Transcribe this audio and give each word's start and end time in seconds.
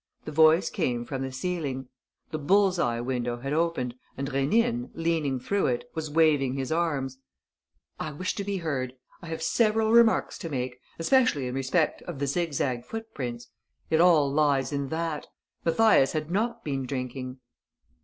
The 0.25 0.31
voice 0.31 0.71
came 0.71 1.05
from 1.05 1.21
the 1.21 1.31
ceiling. 1.31 1.87
The 2.31 2.39
bulls 2.39 2.79
eye 2.79 2.99
window 3.01 3.37
had 3.37 3.53
opened 3.53 3.93
and 4.17 4.31
Rénine, 4.31 4.89
leaning 4.95 5.39
through 5.39 5.67
it, 5.67 5.87
was 5.93 6.09
waving 6.09 6.55
his 6.55 6.71
arms: 6.71 7.19
"I 7.99 8.11
wish 8.11 8.33
to 8.33 8.43
be 8.43 8.57
heard!... 8.57 8.93
I 9.21 9.27
have 9.27 9.43
several 9.43 9.91
remarks 9.91 10.39
to 10.39 10.49
make... 10.49 10.79
especially 10.97 11.45
in 11.45 11.53
respect 11.53 12.01
of 12.07 12.17
the 12.17 12.25
zigzag 12.25 12.83
footprints!... 12.83 13.49
It 13.91 14.01
all 14.01 14.31
lies 14.33 14.73
in 14.73 14.89
that!... 14.89 15.27
Mathias 15.63 16.13
had 16.13 16.31
not 16.31 16.63
been 16.63 16.87
drinking!..." 16.87 17.37